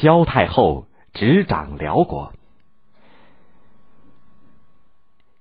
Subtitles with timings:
[0.00, 2.32] 萧太后执掌辽国。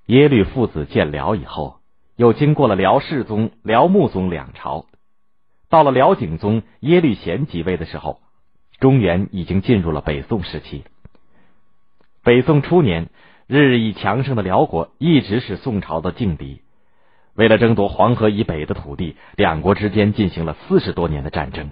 [0.06, 1.78] 耶律父子建辽以后，
[2.18, 4.86] 又经过了辽世宗、辽穆宗两朝，
[5.70, 8.20] 到了辽景宗耶律贤即位的时候，
[8.80, 10.84] 中原已经进入了北宋时期。
[12.22, 13.10] 北宋初年，
[13.48, 16.62] 日益强盛的辽国一直是宋朝的劲敌。
[17.34, 21.70] 为了争夺黄河以北的土地，两国之间进行了四十多年的战争。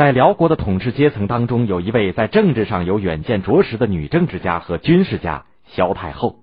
[0.00, 6.42] 在辽国的统治阶层当中，有一位在政治上有远见卓识的女政治家和军事家萧太后。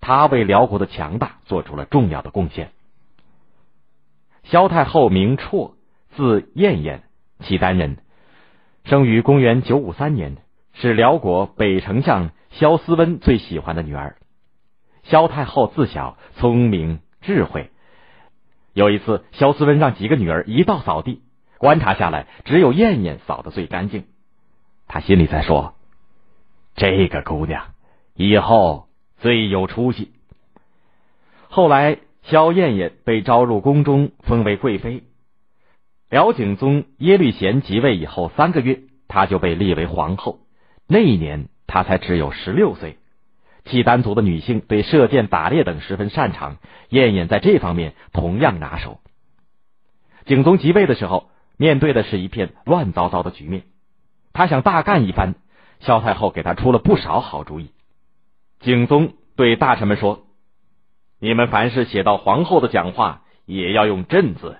[0.00, 2.70] 她为辽国的强大做出了重要的贡献。
[4.44, 5.72] 萧太后名绰，
[6.14, 7.02] 字燕燕，
[7.40, 7.96] 契丹人，
[8.84, 10.36] 生于公元九五三年，
[10.72, 14.18] 是辽国北丞相萧思温最喜欢的女儿。
[15.02, 17.72] 萧太后自小聪明智慧。
[18.72, 21.22] 有一次，萧思温让几个女儿一道扫地，
[21.64, 24.04] 观察下来，只有燕燕扫的最干净。
[24.86, 25.74] 他心里在说
[26.76, 27.68] ：“这个姑娘
[28.14, 28.86] 以后……”
[29.24, 30.12] 最有出息。
[31.48, 35.04] 后来，萧燕燕被招入宫中，封为贵妃。
[36.10, 40.40] 辽景宗耶律贤即位以后三个月，她就被立为皇后。
[40.86, 42.98] 那一年，她才只有十六岁。
[43.64, 46.58] 契丹族的女性对射箭、打猎等十分擅长，
[46.90, 49.00] 燕燕在这方面同样拿手。
[50.26, 53.64] 景宗即位的时候，面对的是一片乱糟糟的局面，
[54.32, 55.34] 他想大干一番，
[55.80, 57.70] 萧太后给他出了不少好主意。
[58.60, 60.26] 景宗对大臣们说
[61.20, 64.56] ：“你们凡是写到皇后的讲话，也要用‘朕’字，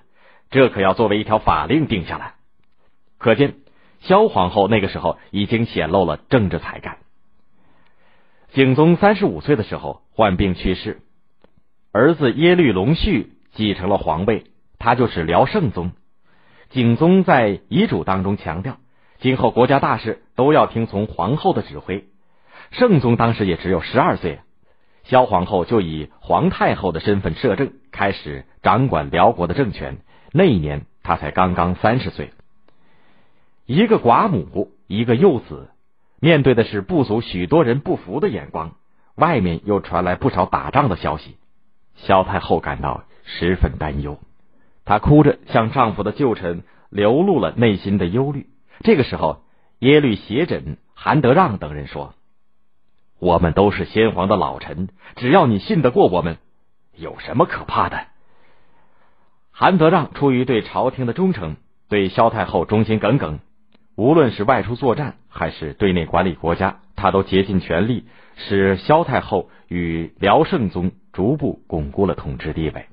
[0.51, 2.35] 这可要作为一条法令定下来。”
[3.19, 3.57] 可见
[4.01, 6.99] 萧皇后那个时候已经显露了政治才干。
[8.53, 11.01] 景宗三十五岁的时候患病去世，
[11.91, 14.45] 儿子耶律隆绪继承了皇位，
[14.79, 15.93] 他就是辽圣宗。
[16.75, 18.79] 景宗在遗嘱当中强调，
[19.21, 22.09] 今后国家大事都要听从皇后的指挥。
[22.73, 24.41] 圣宗当时也只有十二岁，
[25.05, 29.99] 萧皇后就以皇太后的身份摄政，开始掌管辽国的政权。
[30.33, 32.33] 那一年，她才刚刚三十岁。
[33.67, 35.71] 一个寡母，一个幼子，
[36.19, 38.73] 面对的是部族许多人不服的眼光，
[39.15, 41.37] 外面又传来不少打仗的消息，
[41.95, 44.19] 萧太后感到十分担忧。
[44.85, 48.47] 她哭着向丈夫的旧臣流露了内心的忧虑。
[48.81, 49.43] 这个时候，
[49.79, 52.15] 耶律斜轸、韩德让等人说。
[53.21, 56.37] 我们都是先皇的老臣，只要你信得过我们，
[56.95, 58.07] 有什么可怕的？
[59.51, 61.57] 韩德让出于对朝廷的忠诚，
[61.89, 63.39] 对萧太后忠心耿耿，
[63.95, 68.05] 无论是外出作战还是对内管理国家，他都竭尽全力，
[68.37, 72.87] 使萧太后与辽圣宗逐步巩固了统治地位。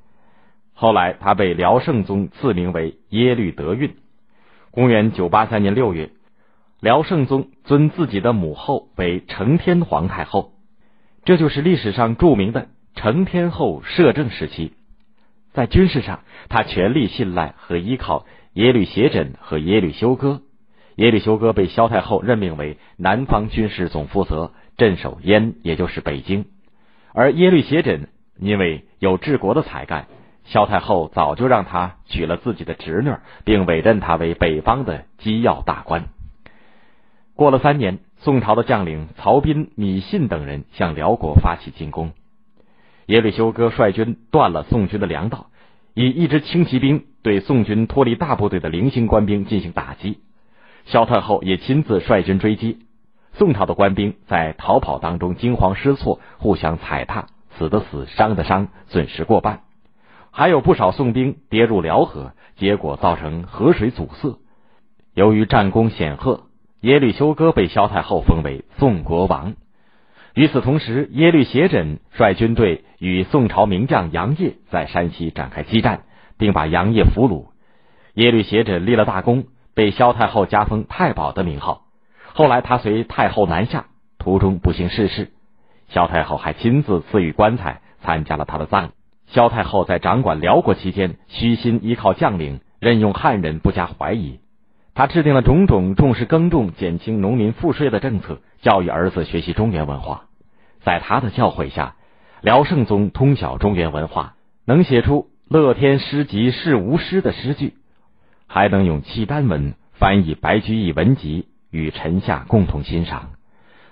[0.81, 3.97] 后来，他被辽圣宗赐名为耶律德运。
[4.71, 6.09] 公元九八三年六月。
[6.79, 10.53] 辽圣宗尊自己的母后为承天皇太后，
[11.23, 14.73] 这就是历史上著名的承天后摄政时期。
[15.53, 20.41] 在军事上，他全力信赖和依靠耶律斜轸和耶律休哥。
[20.95, 26.45] 耶律休哥被萧太后任命为南方军事总负责，镇守燕，也就是北京。
[27.13, 28.07] 而耶律斜轸
[28.39, 30.07] 因为有治国的才干，
[30.45, 33.13] 萧太后早就让他娶了自己的侄女，
[33.45, 36.09] 并委任他为北方的机要大官。
[37.35, 42.11] 过了三年，宋朝的将领曹彬、米信等人向辽国发起进攻。
[43.07, 45.47] 耶律休哥率军断了宋军的粮道，
[45.93, 50.19] 以一支轻骑兵对宋军脱离大部队的零星官兵进行打击。
[50.85, 52.79] 萧太后也亲自率军追击。
[53.33, 59.61] 宋朝的官兵在逃跑当中惊慌失措，互相踩踏，死的死，伤的伤，损失过半。
[60.31, 64.39] 还有不少宋兵跌入辽河，结果造成河水阻塞。
[65.13, 66.45] 由于战功显赫。
[66.81, 69.53] 耶律休哥被萧太后封为宋国王。
[70.33, 76.05] 与此同时，耶律斜轸率军队与宋朝名将杨业在山西展开激战，
[76.39, 77.51] 并把杨业俘虏。
[78.15, 79.43] 耶律斜轸立了大功，
[79.75, 81.83] 被萧太后加封太保的名号。
[82.33, 83.85] 后来，他随太后南下，
[84.17, 85.29] 途中不幸逝世。
[85.89, 88.89] 萧太后还亲自赐予棺材，参加了他的葬礼。
[89.31, 94.39] 萧太后在掌管辽国期间，虚心依靠将领，任用汉人，不加怀疑。
[94.93, 100.25] 他制定了种种重视耕种、减轻农民赋税的政策，教育儿子学习中原文化。
[100.83, 101.95] 在他的教诲下，
[102.41, 104.35] 辽圣宗通晓中原文化，
[104.65, 107.75] 能写出“乐天诗集是无诗”的诗句，
[108.47, 113.29] 还能用契丹文翻译白居易文集与臣下共同欣赏。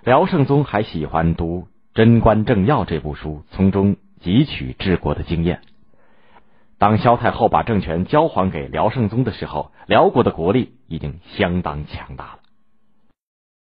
[0.03, 1.61] 辽圣宗还喜欢读
[1.93, 5.61] 《贞观政要》这部书，从中汲取治国的经验。
[6.77, 12.39] 当萧太后把政权交还给辽圣宗的时候，辽国的国力已经相当强大了。